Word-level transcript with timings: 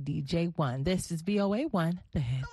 DJ 0.00 0.52
One. 0.56 0.84
This 0.84 1.10
is 1.10 1.22
VOA 1.22 1.62
One, 1.64 2.00
the 2.12 2.20
hits. 2.20 2.48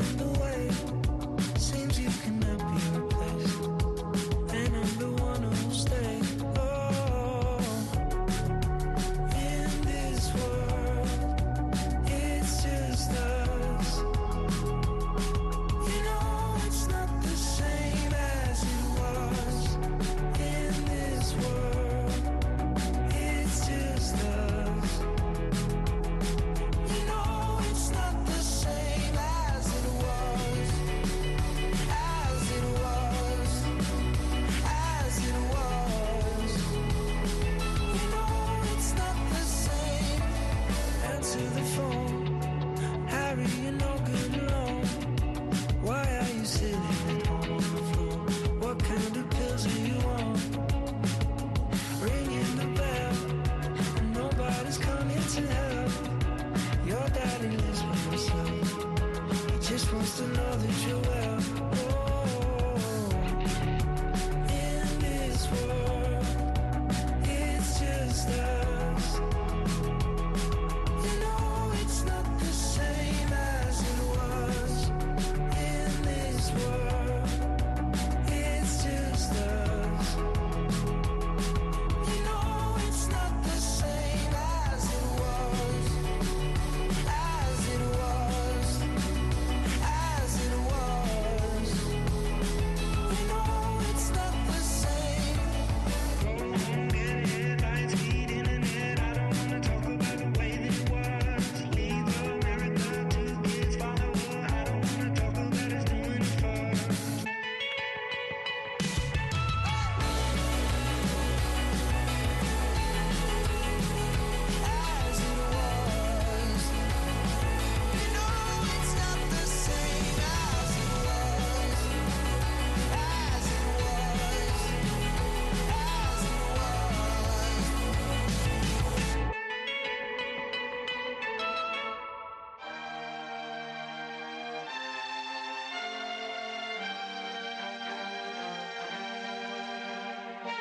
listen. 0.00 0.39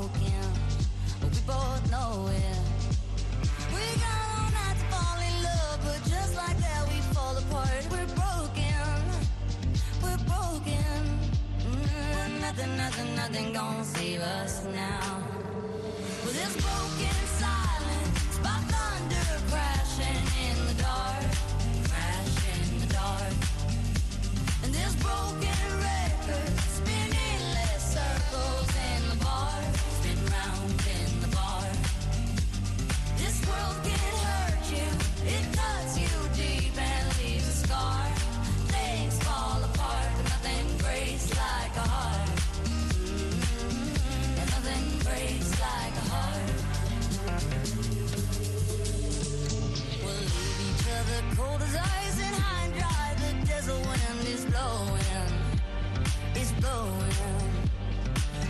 we 0.00 1.40
both 1.46 1.90
know 1.90 2.30
it. 2.30 2.58
We 3.74 3.82
got 3.98 4.18
all 4.38 4.50
night 4.52 4.76
to 4.78 4.84
fall 4.94 5.18
in 5.18 5.42
love, 5.42 5.80
but 5.82 6.08
just 6.08 6.36
like 6.36 6.56
that 6.58 6.86
we 6.88 7.00
fall 7.14 7.36
apart. 7.36 7.84
We're 7.90 8.06
broken, 8.14 8.94
we're 10.02 10.22
broken. 10.32 11.02
Mm, 11.66 12.40
nothing, 12.40 12.76
nothing, 12.76 13.16
nothing 13.16 13.52
gonna 13.52 13.84
save 13.84 14.20
us 14.20 14.64
now. 14.66 15.22
Well, 16.24 16.32
this 16.32 16.54
broken. 16.62 17.17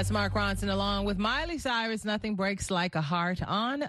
That's 0.00 0.10
Mark 0.10 0.32
Ronson 0.32 0.72
along 0.72 1.04
with 1.04 1.18
Miley 1.18 1.58
Cyrus. 1.58 2.06
Nothing 2.06 2.34
breaks 2.34 2.70
like 2.70 2.94
a 2.94 3.02
heart 3.02 3.42
on 3.46 3.80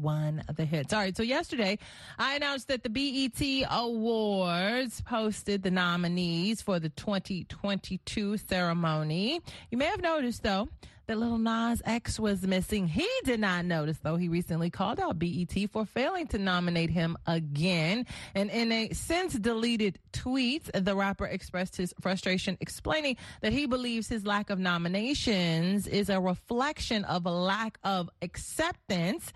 VOA1 0.00 0.56
The 0.56 0.64
Hits. 0.64 0.92
All 0.92 1.00
right. 1.00 1.16
So 1.16 1.22
yesterday 1.22 1.78
I 2.18 2.36
announced 2.36 2.68
that 2.68 2.82
the 2.82 2.90
BET 2.90 3.68
Awards 3.70 5.00
posted 5.02 5.62
the 5.62 5.70
nominees 5.70 6.62
for 6.62 6.78
the 6.80 6.88
2022 6.90 8.36
ceremony. 8.38 9.40
You 9.70 9.78
may 9.78 9.86
have 9.86 10.00
noticed 10.00 10.42
though 10.42 10.68
that 11.10 11.18
Lil 11.18 11.38
Nas 11.38 11.82
X 11.84 12.20
was 12.20 12.46
missing. 12.46 12.86
He 12.86 13.08
did 13.24 13.40
not 13.40 13.64
notice, 13.64 13.98
though. 14.00 14.14
He 14.14 14.28
recently 14.28 14.70
called 14.70 15.00
out 15.00 15.18
BET 15.18 15.52
for 15.68 15.84
failing 15.84 16.28
to 16.28 16.38
nominate 16.38 16.90
him 16.90 17.16
again. 17.26 18.06
And 18.32 18.48
in 18.48 18.70
a 18.70 18.90
since 18.92 19.34
deleted 19.34 19.98
tweet, 20.12 20.70
the 20.72 20.94
rapper 20.94 21.26
expressed 21.26 21.76
his 21.76 21.92
frustration, 22.00 22.56
explaining 22.60 23.16
that 23.40 23.52
he 23.52 23.66
believes 23.66 24.06
his 24.06 24.24
lack 24.24 24.50
of 24.50 24.60
nominations 24.60 25.88
is 25.88 26.10
a 26.10 26.20
reflection 26.20 27.02
of 27.06 27.26
a 27.26 27.32
lack 27.32 27.78
of 27.82 28.08
acceptance 28.22 29.32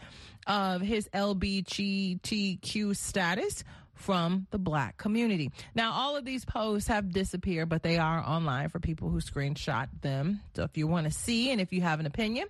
of 0.47 0.81
his 0.81 1.09
LGBTQ 1.09 2.97
status 2.97 3.65
from 3.95 4.47
the 4.51 4.59
black 4.59 4.97
community. 4.97 5.51
Now, 5.75 5.93
all 5.93 6.17
of 6.17 6.25
these 6.25 6.45
posts 6.45 6.89
have 6.89 7.13
disappeared, 7.13 7.69
but 7.69 7.83
they 7.83 7.99
are 7.99 8.19
online 8.19 8.69
for 8.69 8.81
people 8.81 9.09
who 9.09 9.21
screenshot 9.21 9.89
them. 10.01 10.41
So 10.55 10.65
if 10.65 10.77
you 10.77 10.87
want 10.87 11.07
to 11.07 11.13
see 11.13 11.51
and 11.51 11.61
if 11.61 11.73
you 11.73 11.81
have 11.83 12.01
an 12.01 12.07
opinion, 12.07 12.49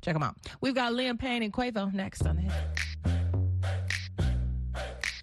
check 0.00 0.14
them 0.14 0.22
out. 0.22 0.36
We've 0.60 0.74
got 0.74 0.92
Liam 0.92 1.18
Payne 1.18 1.42
and 1.42 1.52
Quavo 1.52 1.92
next 1.92 2.26
on 2.26 2.36
the 2.36 2.42
hit. 2.42 2.52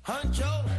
Huncho, 0.06 0.69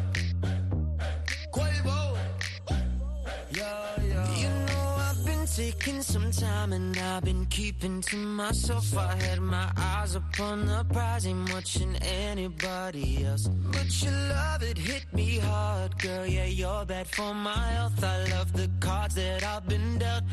taking 5.56 6.02
some 6.02 6.30
time 6.30 6.74
and 6.74 6.94
I've 6.98 7.24
been 7.24 7.46
keeping 7.46 8.02
to 8.02 8.16
myself. 8.16 8.94
I 8.94 9.14
had 9.14 9.40
my 9.40 9.70
eyes 9.78 10.14
upon 10.14 10.66
the 10.66 10.84
prize, 10.92 11.26
ain't 11.26 11.50
watching 11.50 11.96
anybody 12.02 13.24
else. 13.24 13.48
But 13.72 13.88
your 14.02 14.12
love 14.12 14.62
it 14.62 14.76
hit 14.76 15.06
me 15.14 15.38
hard, 15.38 15.98
girl. 15.98 16.26
Yeah, 16.26 16.44
you're 16.44 16.84
bad 16.84 17.06
for 17.06 17.32
my 17.32 17.68
health. 17.72 18.04
I 18.04 18.28
love 18.34 18.52
the 18.52 18.68
cards 18.80 19.14
that 19.14 19.44
I've 19.44 19.66
been 19.66 19.96
dealt. 19.98 20.24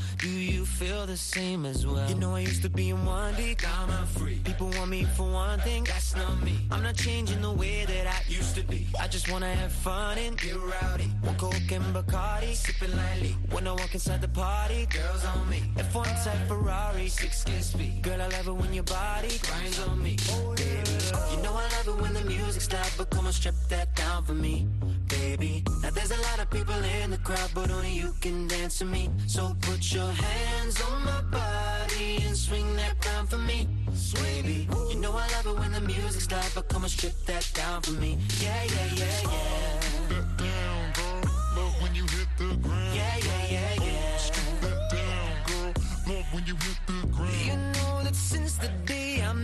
Feel 0.83 1.05
the 1.05 1.15
same 1.15 1.65
as 1.65 1.87
well? 1.87 2.09
You 2.09 2.15
know 2.15 2.35
I 2.35 2.41
used 2.41 2.61
to 2.63 2.69
be 2.69 2.89
in 2.89 3.05
one 3.05 3.33
deep, 3.35 3.63
now 3.63 3.85
I'm 3.87 4.05
free. 4.05 4.41
People 4.43 4.69
want 4.77 4.89
me 4.89 5.05
for 5.15 5.23
one 5.31 5.57
thing, 5.61 5.85
that's 5.85 6.13
not 6.13 6.43
me. 6.43 6.59
I'm 6.71 6.83
not 6.83 6.95
changing 6.95 7.41
the 7.41 7.51
way 7.51 7.85
that 7.85 8.05
I 8.05 8.19
used 8.27 8.53
to 8.55 8.63
be. 8.65 8.87
I 8.99 9.07
just 9.07 9.31
wanna 9.31 9.55
have 9.55 9.71
fun 9.71 10.17
and 10.17 10.37
get 10.37 10.57
rowdy. 10.57 11.09
One 11.21 11.37
coke 11.37 11.71
and 11.71 11.85
Bacardi, 11.95 12.53
sipping 12.53 12.97
lightly. 12.97 13.37
When 13.51 13.65
I 13.65 13.71
walk 13.71 13.93
inside 13.93 14.19
the 14.19 14.27
party, 14.27 14.85
girls 14.87 15.23
on 15.23 15.49
me. 15.49 15.63
F1 15.77 16.21
type 16.25 16.47
Ferrari, 16.49 17.07
six 17.07 17.45
kiss 17.45 17.67
speed. 17.67 18.01
Girl, 18.01 18.21
I 18.21 18.27
love 18.27 18.49
it 18.49 18.55
when 18.55 18.73
your 18.73 18.83
body 18.83 19.39
grinds 19.41 19.79
on 19.87 20.03
me. 20.03 20.17
Oh 20.31 20.53
Baby, 20.53 20.92
you 21.31 21.41
know 21.43 21.53
I 21.53 21.63
love 21.75 21.87
it 21.87 22.01
when 22.01 22.13
the 22.13 22.23
music's 22.23 22.71
loud, 22.71 22.91
but 22.97 23.09
come 23.09 23.25
on, 23.27 23.33
strip 23.33 23.55
that 23.69 23.95
down 23.95 24.23
for 24.23 24.33
me. 24.33 24.67
Baby, 25.07 25.63
now 25.81 25.89
there's 25.91 26.11
a 26.11 26.21
lot 26.21 26.39
of 26.39 26.49
people 26.49 26.75
in 27.01 27.11
the 27.11 27.17
crowd, 27.17 27.49
but 27.53 27.69
only 27.71 27.91
you 27.91 28.13
can 28.21 28.47
dance 28.47 28.79
to 28.79 28.85
me. 28.85 29.09
So 29.27 29.55
put 29.61 29.93
your 29.93 30.09
hands 30.11 30.81
on 30.81 31.05
my 31.05 31.21
body 31.31 32.23
and 32.25 32.35
swing 32.35 32.75
that 32.77 33.05
round 33.05 33.29
for 33.29 33.37
me. 33.37 33.67
Baby, 34.15 34.67
you 34.89 34.95
know 34.99 35.11
I 35.13 35.27
love 35.35 35.47
it 35.47 35.59
when 35.59 35.71
the 35.71 35.81
music's 35.81 36.31
loud, 36.31 36.49
but 36.55 36.67
come 36.69 36.83
on, 36.83 36.89
strip 36.89 37.13
that 37.25 37.49
down 37.53 37.81
for 37.81 37.91
me. 37.93 38.17
Yeah, 38.41 38.63
yeah, 38.63 38.87
yeah, 38.95 39.21
yeah. 39.23 39.79
that 40.09 40.37
down, 40.37 40.93
girl. 40.93 41.63
Love 41.63 41.81
when 41.81 41.95
you 41.95 42.03
hit 42.03 42.27
the 42.37 42.55
ground. 42.67 42.95
Yeah, 42.95 43.17
yeah, 43.17 43.45
yeah, 43.51 43.83
yeah. 43.83 44.17
Strip 44.17 44.61
That 44.61 44.79
down, 44.91 45.33
girl. 45.47 46.15
Love 46.15 46.25
when 46.33 46.45
you 46.45 46.55
hit 46.55 46.79
the 46.87 47.02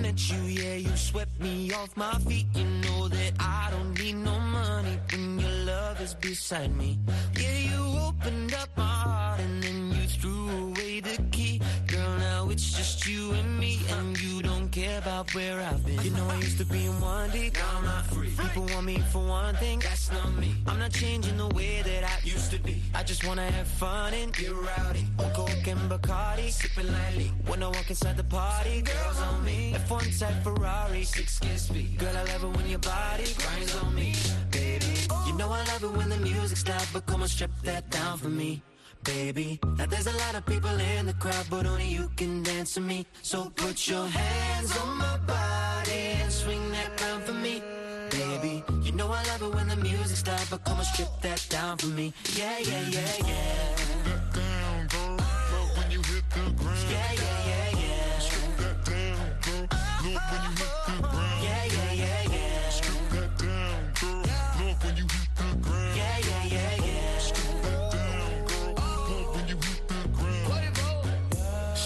met 0.09 0.31
you, 0.31 0.41
yeah, 0.61 0.75
you 0.75 0.95
swept 0.95 1.39
me 1.39 1.71
off 1.73 1.95
my 1.95 2.13
feet. 2.27 2.47
You 2.55 2.65
know 2.83 3.07
that 3.09 3.33
I 3.39 3.69
don't 3.71 3.93
need 3.99 4.15
no 4.15 4.39
money 4.39 4.97
when 5.11 5.39
your 5.39 5.57
love 5.71 6.01
is 6.01 6.15
beside 6.15 6.75
me. 6.75 6.97
Yeah, 7.39 7.57
you 7.71 7.81
opened 8.07 8.53
up 8.55 8.69
my 8.75 8.83
heart 8.83 9.39
and 9.39 9.61
then 9.63 9.91
you 9.91 10.07
threw 10.07 10.49
away 10.67 10.99
the 11.01 11.17
key. 11.31 11.61
Girl, 11.85 12.13
now 12.17 12.49
it's 12.49 12.71
just 12.77 13.07
you 13.07 13.31
and 13.33 13.59
me, 13.59 13.79
and 13.89 14.19
you 14.19 14.41
care 14.79 14.97
about 14.99 15.33
where 15.35 15.59
I've 15.59 15.85
been. 15.85 15.99
You 16.01 16.11
know 16.11 16.27
I 16.29 16.35
used 16.35 16.57
to 16.59 16.65
be 16.65 16.85
in 16.85 16.95
one 17.01 17.29
deep, 17.31 17.53
now 17.53 17.77
I'm 17.77 17.85
not 17.85 18.05
free. 18.05 18.33
People 18.43 18.65
want 18.73 18.85
me 18.85 18.97
for 19.11 19.19
one 19.19 19.55
thing, 19.55 19.79
that's 19.79 20.11
not 20.11 20.31
me. 20.35 20.55
I'm 20.67 20.79
not 20.79 20.91
changing 20.91 21.37
the 21.37 21.47
way 21.47 21.81
that 21.81 22.03
I 22.03 22.15
used 22.23 22.51
to 22.51 22.59
be. 22.59 22.81
I 22.95 23.03
just 23.03 23.25
wanna 23.27 23.49
have 23.57 23.67
fun 23.67 24.13
and 24.13 24.31
get 24.33 24.53
rowdy. 24.53 25.05
One 25.17 25.31
coke 25.33 25.67
and 25.67 25.81
Bacardi, 25.91 26.49
sipping 26.49 26.91
lightly. 26.93 27.31
When 27.47 27.61
I 27.61 27.67
walk 27.67 27.89
inside 27.89 28.15
the 28.15 28.23
party, 28.23 28.81
girls 28.81 29.19
on 29.19 29.43
me. 29.43 29.73
F1 29.73 30.19
type 30.19 30.43
Ferrari, 30.43 31.03
six 31.03 31.39
kiss 31.39 31.63
speed. 31.63 31.97
Girl, 31.97 32.15
I 32.15 32.23
love 32.31 32.43
it 32.45 32.57
when 32.57 32.67
your 32.69 32.79
body 32.79 33.27
grinds 33.39 33.75
on 33.81 33.93
me, 33.93 34.15
baby. 34.51 34.93
You 35.27 35.33
know 35.39 35.49
I 35.51 35.63
love 35.71 35.83
it 35.83 35.93
when 35.97 36.09
the 36.09 36.17
music's 36.17 36.65
loud, 36.67 36.87
but 36.93 37.05
come 37.05 37.21
on, 37.21 37.27
strip 37.27 37.51
that 37.63 37.89
down 37.89 38.17
for 38.17 38.29
me. 38.29 38.61
Baby, 39.03 39.59
now 39.77 39.85
there's 39.85 40.07
a 40.07 40.17
lot 40.17 40.35
of 40.35 40.45
people 40.45 40.77
in 40.97 41.05
the 41.05 41.13
crowd, 41.13 41.45
but 41.49 41.65
only 41.65 41.87
you 41.87 42.09
can 42.15 42.43
dance 42.43 42.73
to 42.75 42.81
me. 42.81 43.05
So 43.21 43.51
put 43.55 43.87
your 43.87 44.05
hands 44.05 44.77
on 44.77 44.97
my 44.97 45.17
body 45.25 46.01
and 46.21 46.31
swing 46.31 46.71
that 46.71 47.01
round 47.01 47.23
for 47.23 47.33
me. 47.33 47.61
Baby, 48.11 48.63
you 48.81 48.91
know 48.91 49.07
I 49.11 49.23
love 49.23 49.41
it 49.41 49.55
when 49.55 49.67
the 49.69 49.77
music 49.77 50.27
loud, 50.27 50.47
but 50.49 50.63
come 50.65 50.77
on, 50.77 50.83
strip 50.83 51.09
that 51.21 51.45
down 51.49 51.77
for 51.77 51.87
me. 51.87 52.13
Yeah, 52.35 52.59
yeah, 52.59 52.89
yeah, 52.89 53.11
yeah. 53.25 53.75
That 54.05 54.33
down, 54.33 54.87
girl. 54.87 55.17
Love 55.17 55.77
when 55.77 55.91
you 55.91 56.01
hit 56.01 56.29
the 56.31 56.51
ground. 56.61 56.77
Yeah, 56.91 57.13
yeah, 57.13 57.47
yeah, 57.47 57.68
yeah. 57.68 57.68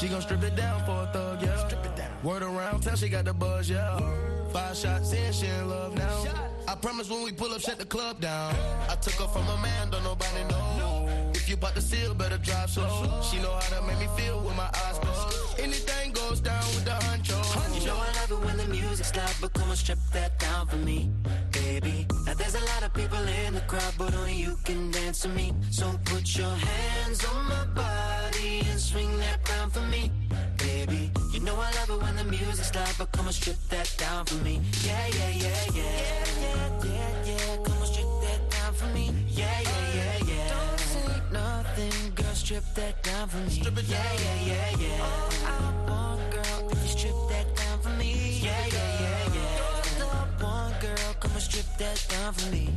She 0.04 0.10
gon' 0.10 0.22
strip 0.22 0.44
it 0.44 0.58
down 0.58 0.84
for 0.84 1.04
a 1.04 1.06
thug, 1.14 1.42
yeah. 1.42 1.56
Strip 1.66 1.86
it 1.86 1.96
down. 1.96 2.12
Word 2.24 2.44
around 2.44 2.84
town, 2.84 2.98
she 2.98 3.08
got 3.08 3.24
the 3.24 3.34
buzz, 3.34 3.70
yeah. 3.70 3.98
Five 4.52 4.76
shots 4.76 5.14
in, 5.14 5.32
she 5.32 5.46
in 5.46 5.70
love 5.70 5.96
now. 5.96 6.26
I 6.68 6.76
promise 6.76 7.10
when 7.10 7.24
we 7.24 7.32
pull 7.32 7.54
up, 7.54 7.62
shut 7.62 7.80
the 7.80 7.86
club 7.86 8.20
down. 8.20 8.54
I 8.90 8.96
took 8.96 9.14
her 9.14 9.30
from 9.30 9.48
a 9.48 9.58
man, 9.62 9.92
don't 9.92 10.04
nobody 10.04 10.44
know. 10.50 11.32
If 11.34 11.48
you 11.50 11.56
bought 11.56 11.76
the 11.76 11.82
seal, 11.82 12.14
better 12.14 12.38
drive 12.38 12.70
slow. 12.70 13.22
She 13.22 13.38
know 13.38 13.54
how 13.54 13.80
to 13.80 13.88
make 13.88 13.98
me 13.98 14.08
feel 14.18 14.42
with 14.42 14.58
my 14.58 14.70
eyes 14.86 15.00
closed. 15.00 15.58
Anything 15.58 16.12
goes 16.12 16.42
down 16.42 16.66
with 16.76 16.84
the 16.84 16.92
honcho. 16.92 17.40
You 17.80 17.88
know 17.88 17.96
I 17.96 18.12
love 18.20 18.32
it 18.32 18.46
when 18.46 18.58
the 18.58 18.66
music's 18.66 19.16
loud, 19.16 19.34
but 19.40 19.54
come 19.54 19.70
on, 19.70 19.76
strip 19.78 20.00
that 20.12 20.38
down 20.38 20.68
for 20.68 20.78
me, 20.78 21.12
baby. 21.52 22.08
Now 22.26 22.34
there's 22.34 22.56
a 22.56 22.66
lot 22.72 22.84
of 22.84 22.94
people 22.94 23.24
in 23.46 23.54
the 23.54 23.62
crowd, 23.62 23.94
but 23.98 24.14
only 24.16 24.34
you 24.34 24.58
can 24.66 24.92
dance 24.92 25.20
to 25.20 25.30
me. 25.30 25.54
So 25.70 25.90
put 26.04 26.38
your 26.38 26.56
hands 26.56 27.24
on 27.26 27.46
my 27.46 27.66
body 27.68 28.64
and 28.70 28.80
swing 28.80 29.18
that 29.20 29.43
round 29.64 29.74
for 29.74 29.82
me, 29.92 30.12
baby. 30.58 31.12
You 31.32 31.40
know 31.40 31.56
I 31.56 31.72
love 31.80 31.90
it 31.90 32.02
when 32.04 32.16
the 32.16 32.24
music's 32.26 32.74
loud, 32.76 32.96
but 32.98 33.12
come 33.12 33.28
on, 33.28 33.34
strip 33.34 33.58
that 33.70 33.94
down 33.98 34.26
for 34.26 34.36
me. 34.44 34.60
Yeah, 34.84 35.08
yeah, 35.08 35.30
yeah, 35.30 35.64
yeah. 35.74 35.84
Yeah, 35.84 36.26
yeah, 36.42 36.86
yeah, 36.86 37.30
yeah. 37.30 37.64
Come 37.64 37.78
on, 37.78 37.86
strip 37.86 38.08
that 38.26 38.42
down 38.52 38.74
for 38.74 38.88
me. 38.88 39.06
Yeah, 39.30 39.62
yeah, 39.62 39.96
yeah, 39.96 40.28
yeah. 40.28 40.50
Don't 40.54 40.80
say 40.80 41.22
nothing, 41.32 42.14
girl, 42.16 42.36
strip 42.36 42.64
that 42.76 43.04
down 43.04 43.28
for 43.30 43.38
me. 43.38 43.50
Strip 43.50 43.78
it 43.78 43.86
yeah, 43.86 44.14
yeah, 44.26 44.52
yeah, 44.52 44.78
yeah. 44.84 45.08
All 45.08 45.32
I 45.46 45.90
want, 45.90 46.32
girl, 46.32 46.70
if 46.72 46.82
you 46.84 46.90
strip 46.98 47.20
that 47.30 47.56
down 47.56 47.80
for 47.82 47.94
me. 48.02 48.40
Yeah, 48.44 48.66
yeah, 48.68 49.02
yeah, 49.02 49.36
yeah. 49.38 49.98
You're 49.98 50.08
the 50.40 50.46
one, 50.46 50.74
girl, 50.82 51.14
come 51.22 51.32
and 51.32 51.42
strip 51.42 51.66
that 51.78 52.06
down 52.10 52.34
for 52.34 52.52
me. 52.52 52.73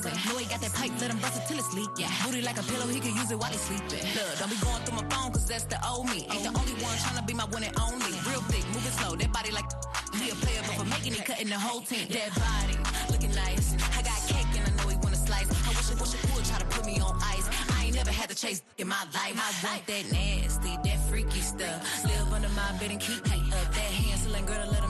Know 0.00 0.38
he 0.40 0.46
got 0.48 0.60
that 0.62 0.72
pipe, 0.72 0.90
let 1.00 1.10
him 1.10 1.18
bust 1.18 1.36
it 1.36 1.44
till 1.46 1.58
it's 1.60 1.68
yeah 2.00 2.08
Booty 2.24 2.40
like 2.40 2.56
a 2.56 2.62
pillow, 2.62 2.88
he 2.88 2.98
could 2.98 3.12
use 3.12 3.30
it 3.30 3.38
while 3.38 3.52
he's 3.52 3.60
sleeping. 3.60 4.00
Look, 4.16 4.38
don't 4.40 4.48
be 4.48 4.56
going 4.64 4.80
through 4.88 4.96
my 4.96 5.06
phone, 5.12 5.32
cause 5.32 5.44
that's 5.44 5.64
the 5.64 5.76
old 5.86 6.08
me. 6.08 6.24
Ain't 6.32 6.48
the 6.48 6.48
only 6.48 6.72
one 6.80 6.96
trying 7.04 7.20
to 7.20 7.24
be 7.28 7.34
my 7.34 7.44
one 7.44 7.62
and 7.62 7.76
only. 7.78 8.16
Real 8.24 8.40
thick, 8.48 8.64
moving 8.72 8.94
slow, 8.96 9.16
that 9.16 9.32
body 9.32 9.52
like 9.52 9.68
he 10.16 10.30
a 10.30 10.34
player, 10.40 10.64
but 10.64 10.80
for 10.80 10.88
making 10.88 11.12
it, 11.12 11.24
cutting 11.28 11.48
the 11.48 11.58
whole 11.58 11.82
team. 11.82 12.08
That 12.08 12.32
body, 12.32 12.76
looking 13.12 13.34
nice. 13.36 13.76
I 13.92 14.00
got 14.00 14.16
cake 14.32 14.48
and 14.56 14.64
I 14.64 14.72
know 14.80 14.88
he 14.88 14.96
wanna 14.96 15.20
slice. 15.20 15.52
I 15.52 15.68
wish 15.76 15.92
it, 15.92 16.00
wish 16.00 16.16
a 16.16 16.20
would 16.32 16.44
try 16.48 16.58
to 16.58 16.68
put 16.72 16.86
me 16.88 16.96
on 17.00 17.12
ice. 17.20 17.44
I 17.76 17.84
ain't 17.84 17.94
never 17.94 18.10
had 18.10 18.30
to 18.32 18.36
chase 18.36 18.62
in 18.78 18.88
my 18.88 19.04
life. 19.12 19.36
I 19.36 19.50
want 19.60 19.84
that 19.92 20.04
nasty, 20.08 20.72
that 20.88 20.98
freaky 21.12 21.44
stuff. 21.44 21.84
Live 22.08 22.32
under 22.32 22.48
my 22.56 22.72
bed 22.80 22.90
and 22.96 23.00
keep 23.00 23.20
it 23.28 23.44
up. 23.52 23.68
That 23.76 23.92
handsome 23.92 24.34
and 24.34 24.46
girl, 24.46 24.81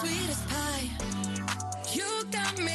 Sweetest 0.00 0.48
pie. 0.48 0.88
You 1.92 2.24
got 2.30 2.58
me. 2.58 2.69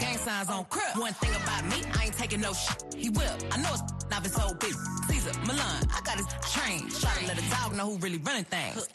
gang 0.00 0.18
signs 0.18 0.48
on 0.48 0.64
crib. 0.64 0.96
One 0.96 1.12
thing 1.14 1.30
about 1.42 1.64
me, 1.66 1.76
I 1.98 2.06
ain't 2.06 2.16
taking 2.16 2.40
no 2.40 2.52
shit. 2.52 2.94
He 2.96 3.10
will. 3.10 3.36
I 3.52 3.58
know 3.62 3.70
it's 3.74 4.08
not 4.10 4.24
his 4.24 4.38
old 4.38 4.58
bitch. 4.58 4.76
Caesar, 5.08 5.38
Milan, 5.46 5.86
I 5.94 6.00
got 6.04 6.16
his 6.16 6.26
train. 6.52 6.88
Try 6.88 7.14
to 7.20 7.26
let 7.28 7.38
a 7.38 7.50
dog 7.50 7.76
know 7.76 7.90
who 7.90 7.98
really 7.98 8.18
running 8.18 8.44
things. 8.44 8.88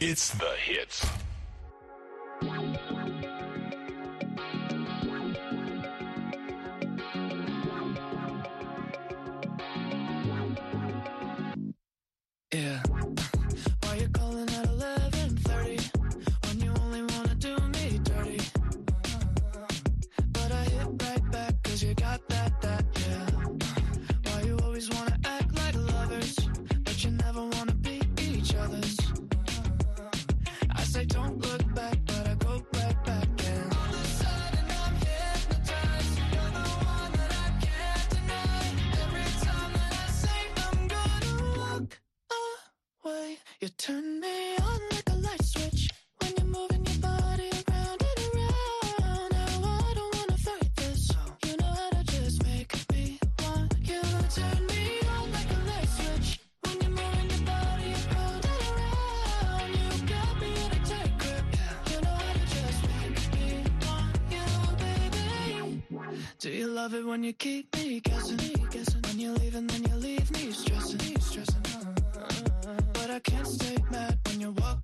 It's 0.00 0.30
the 0.32 0.52
hits. 0.58 1.13
love 66.84 66.92
it 66.92 67.06
when 67.06 67.24
you 67.24 67.32
keep 67.32 67.74
me 67.76 67.98
guessing, 68.00 68.36
guessing. 68.70 69.00
When 69.06 69.18
you 69.18 69.32
leave 69.32 69.54
and 69.54 69.70
then 69.70 69.84
you 69.84 69.96
leave 69.96 70.30
me 70.32 70.52
stressing, 70.52 71.18
stressing. 71.18 71.62
But 72.92 73.10
I 73.10 73.20
can't 73.20 73.46
stay 73.46 73.76
mad 73.90 74.18
when 74.26 74.40
you 74.42 74.50
walk 74.50 74.83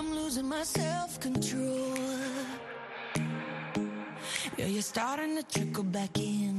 I'm 0.00 0.14
losing 0.14 0.48
my 0.48 0.62
self-control. 0.62 1.94
Yeah, 4.56 4.64
you're 4.64 4.80
starting 4.80 5.36
to 5.36 5.42
trickle 5.42 5.84
back 5.84 6.18
in. 6.18 6.56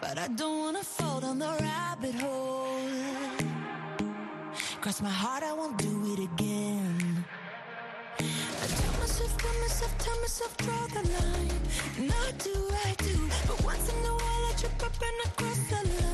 But 0.00 0.16
I 0.16 0.28
don't 0.28 0.58
wanna 0.60 0.82
fall 0.82 1.20
down 1.20 1.38
the 1.38 1.54
rabbit 1.60 2.14
hole. 2.14 2.80
Cross 4.80 5.02
my 5.02 5.10
heart, 5.10 5.42
I 5.42 5.52
won't 5.52 5.76
do 5.76 6.14
it 6.14 6.20
again. 6.30 7.26
I 8.18 8.66
tell 8.80 8.94
myself, 9.02 9.36
tell 9.36 9.56
myself, 9.60 9.98
tell 9.98 10.18
myself, 10.22 10.56
draw 10.56 10.86
the 10.96 11.02
line. 11.16 11.60
Not 12.08 12.38
do, 12.38 12.56
I 12.86 12.94
do 13.06 13.16
But 13.48 13.64
once 13.64 13.86
in 13.92 13.98
a 14.12 14.14
while 14.14 14.44
I 14.50 14.52
trip 14.56 14.82
up 14.82 14.96
and 15.08 15.18
I 15.24 15.28
cross 15.36 15.58
the 15.68 15.80
line. 15.88 16.13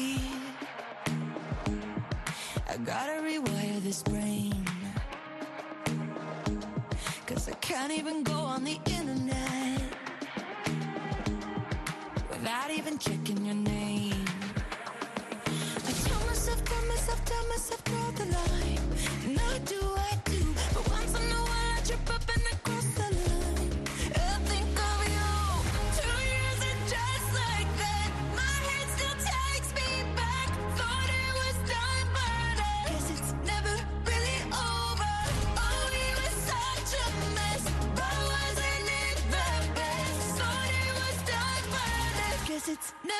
even 7.91 8.23
go 8.23 8.33
on 8.33 8.63
the 8.63 8.90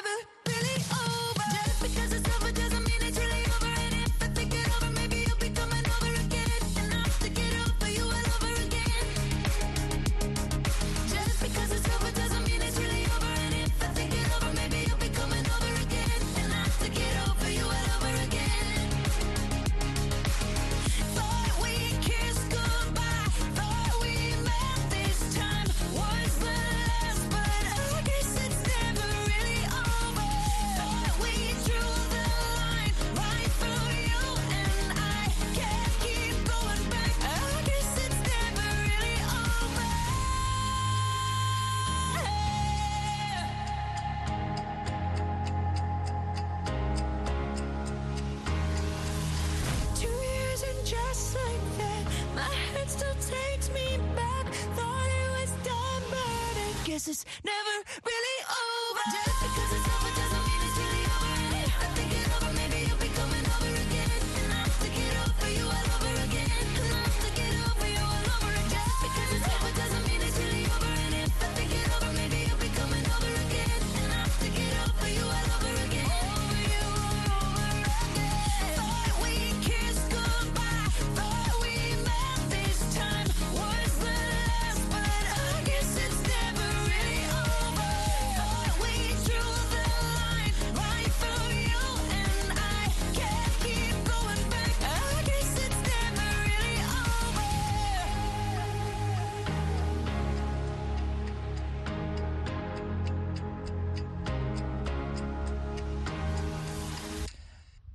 forever. 0.02 0.41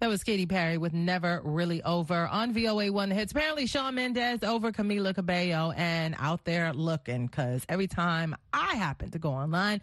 That 0.07 0.11
was 0.11 0.23
Katy 0.23 0.47
Perry 0.47 0.79
with 0.79 0.95
Never 0.95 1.41
Really 1.43 1.83
Over 1.83 2.29
on 2.29 2.53
VOA 2.53 2.93
One 2.93 3.11
Hits. 3.11 3.33
Apparently, 3.33 3.67
Shawn 3.67 3.97
Mendes 3.97 4.45
over 4.45 4.71
Camila 4.71 5.13
Cabello 5.13 5.73
and 5.73 6.15
out 6.21 6.45
there 6.45 6.73
looking 6.73 7.27
because 7.27 7.67
every 7.69 7.89
time 7.89 8.37
I 8.53 8.77
happen 8.77 9.11
to 9.11 9.19
go 9.19 9.31
online, 9.31 9.81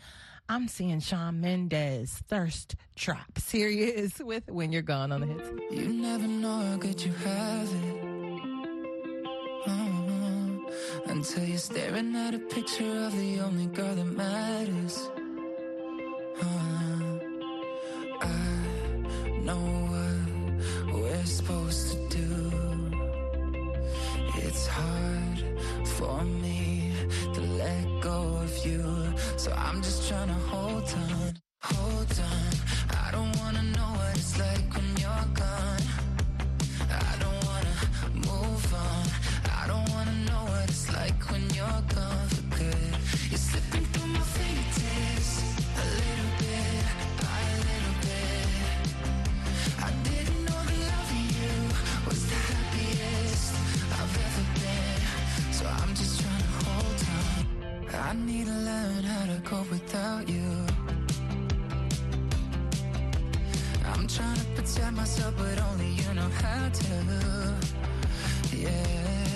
I'm 0.48 0.70
seeing 0.70 1.02
Shawn 1.02 1.42
Mendes 1.42 2.24
thirst 2.30 2.78
traps. 2.96 3.52
Here 3.52 3.68
he 3.68 3.82
is 3.82 4.18
with 4.20 4.50
When 4.50 4.72
You're 4.72 4.82
Gone 4.82 5.12
on 5.12 5.20
the 5.20 5.28
Hits. 5.28 5.50
You 5.72 5.90
never 5.90 6.26
know 6.26 6.58
how 6.58 6.78
good 6.78 7.04
you 7.04 7.12
have 7.12 7.68
it. 7.74 8.04
Uh-huh. 9.68 11.12
Until 11.12 11.44
you're 11.44 11.58
staring 11.58 12.16
at 12.16 12.34
a 12.34 12.40
picture 12.40 12.98
of 13.08 13.18
the 13.18 13.42
only 13.42 13.66
girl 13.66 13.94
that 13.94 14.06
matters. 14.06 15.10
for 26.04 26.24
me 26.26 26.92
to 27.34 27.42
let 27.42 27.86
go 28.02 28.20
of 28.44 28.66
you. 28.66 28.84
So 29.38 29.52
I'm 29.54 29.82
just 29.82 30.10
trying 30.10 30.28
to 30.28 30.40
hold 30.52 30.84
on. 30.84 31.43
I 58.14 58.16
need 58.16 58.46
to 58.46 58.54
learn 58.54 59.04
how 59.04 59.26
to 59.26 59.42
cope 59.42 59.72
without 59.72 60.30
you. 60.30 60.68
I'm 63.88 64.06
trying 64.08 64.38
to 64.38 64.46
protect 64.56 64.94
myself, 64.94 65.34
but 65.36 65.60
only 65.60 65.90
you 65.94 66.14
know 66.14 66.30
how 66.30 66.70
to. 66.70 67.56
Yeah. 68.56 69.33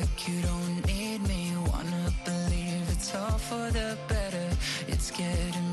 like 0.00 0.28
you 0.28 0.42
don't 0.42 0.86
need 0.86 1.20
me. 1.28 1.52
Wanna 1.72 2.12
believe 2.24 2.84
it's 2.94 3.14
all 3.14 3.38
for 3.48 3.70
the 3.70 3.96
better. 4.08 4.48
It's 4.88 5.10
getting 5.10 5.65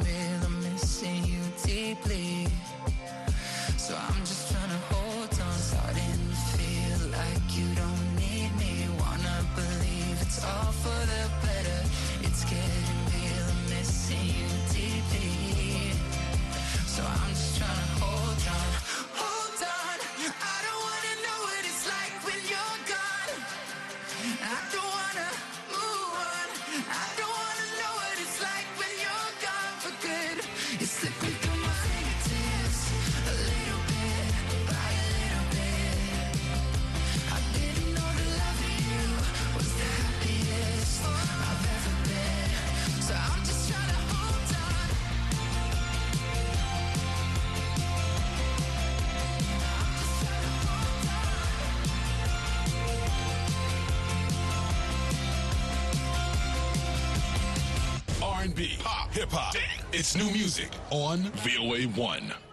Pop, 58.80 59.12
hip 59.12 59.30
hop. 59.30 59.56
It's 59.92 60.16
new 60.16 60.30
music 60.32 60.70
on 60.90 61.20
VOA 61.44 61.84
1. 61.84 62.53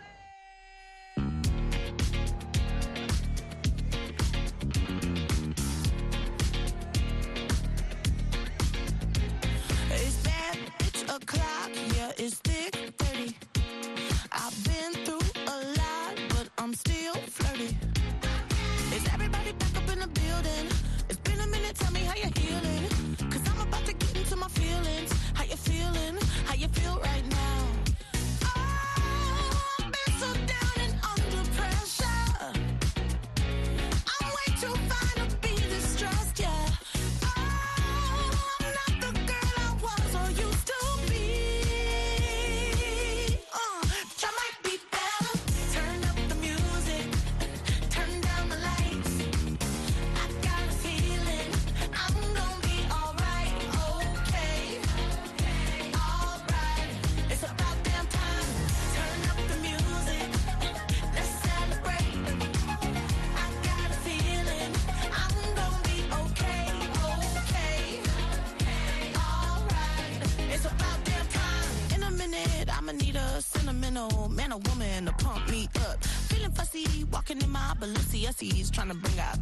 trying 78.80 78.88
to 78.88 78.96
bring 78.96 79.20
out 79.20 79.39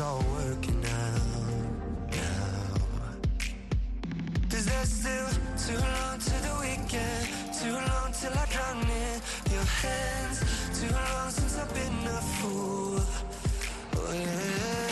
it's 0.00 0.06
all 0.08 0.24
working 0.34 0.82
out 0.86 2.10
now. 2.10 2.74
Cause 4.48 4.64
there's 4.64 4.88
still 4.88 5.28
too 5.66 5.78
long 5.78 6.18
to 6.18 6.36
the 6.46 6.54
weekend, 6.60 7.28
too 7.52 7.72
long 7.72 8.10
till 8.12 8.32
I 8.32 8.46
drown 8.46 8.80
in 8.80 9.20
your 9.52 9.68
hands, 9.82 10.38
too 10.80 10.90
long 10.94 11.30
since 11.30 11.58
I've 11.58 11.74
been 11.74 12.06
a 12.06 12.20
fool. 12.38 13.00
Oh 13.96 14.12
yeah. 14.14 14.89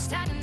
standing 0.00 0.39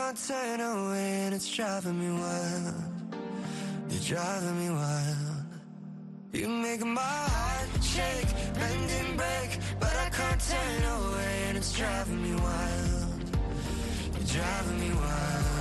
can't 0.00 0.28
turn 0.28 0.60
away 0.60 1.24
and 1.24 1.34
it's 1.34 1.54
driving 1.54 1.98
me 2.00 2.10
wild. 2.10 2.74
You're 3.90 4.16
driving 4.16 4.58
me 4.58 4.70
wild. 4.70 5.44
You 6.32 6.48
make 6.48 6.82
my 6.84 7.00
heart 7.00 7.84
shake, 7.84 8.30
bend 8.54 8.90
and 9.00 9.16
break 9.18 9.50
But 9.78 9.94
I 10.04 10.08
can't 10.08 10.40
turn 10.52 10.82
away 10.96 11.34
and 11.48 11.58
it's 11.58 11.72
driving 11.76 12.22
me 12.22 12.34
wild. 12.46 13.36
You're 14.14 14.42
driving 14.42 14.80
me 14.80 14.90
wild. 14.94 15.59